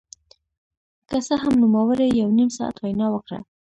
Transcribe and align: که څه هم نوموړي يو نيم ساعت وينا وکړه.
که 1.09 1.17
څه 1.27 1.35
هم 1.43 1.53
نوموړي 1.63 2.07
يو 2.21 2.29
نيم 2.37 2.49
ساعت 2.57 2.75
وينا 2.79 3.07
وکړه. 3.11 3.39